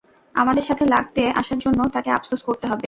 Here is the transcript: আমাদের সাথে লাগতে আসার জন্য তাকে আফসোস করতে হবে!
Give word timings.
আমাদের 0.35 0.63
সাথে 0.63 0.83
লাগতে 0.85 1.21
আসার 1.41 1.59
জন্য 1.59 1.79
তাকে 1.95 2.09
আফসোস 2.11 2.41
করতে 2.47 2.65
হবে! 2.67 2.79